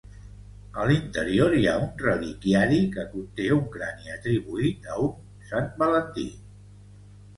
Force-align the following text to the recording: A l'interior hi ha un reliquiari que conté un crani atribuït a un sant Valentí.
A 0.83 0.85
l'interior 0.91 1.53
hi 1.57 1.67
ha 1.71 1.75
un 1.81 1.91
reliquiari 2.05 2.79
que 2.97 3.05
conté 3.11 3.47
un 3.59 3.63
crani 3.77 4.11
atribuït 4.17 4.89
a 4.95 4.99
un 5.07 5.15
sant 5.51 5.69
Valentí. 5.83 6.27